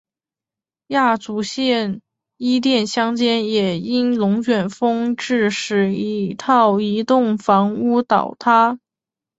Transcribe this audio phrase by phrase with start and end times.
[0.87, 2.01] 亚祖县
[2.37, 8.79] 伊甸乡间也因龙卷风致使一套移动房屋倒塌。